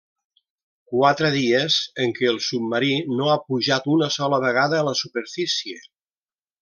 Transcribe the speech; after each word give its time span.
Quatre 0.93 1.29
dies 1.35 1.75
en 2.05 2.15
què 2.19 2.25
el 2.31 2.41
submarí 2.45 2.91
no 3.19 3.29
ha 3.35 3.37
pujat 3.51 3.87
una 3.97 4.09
sola 4.17 4.41
vegada 4.47 4.81
a 4.81 4.87
la 4.89 4.99
superfície. 5.03 5.85